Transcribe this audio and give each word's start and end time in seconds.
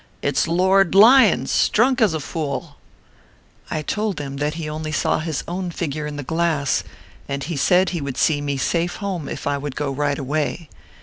"It 0.23 0.47
a 0.47 0.51
Lord 0.51 0.95
Lyons, 0.95 1.51
s 1.53 1.69
drunk 1.69 2.01
as 2.01 2.15
a 2.15 2.19
fool/ 2.19 2.77
I 3.69 3.83
told 3.83 4.19
him 4.19 4.37
that 4.37 4.55
he 4.55 4.63
saw 4.65 4.73
only 5.11 5.25
his 5.25 5.43
own 5.47 5.69
figure 5.69 6.07
in 6.07 6.15
the 6.15 6.23
glass, 6.23 6.83
and 7.29 7.43
he 7.43 7.55
said 7.55 7.89
he 7.91 8.01
would 8.01 8.17
see 8.17 8.41
me 8.41 8.57
safe 8.57 8.95
home 8.95 9.29
if 9.29 9.45
I 9.45 9.59
would 9.59 9.75
go 9.75 9.91
right 9.91 10.17
away. 10.17 10.69